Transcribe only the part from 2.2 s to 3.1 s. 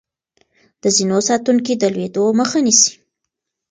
مخه نيسي.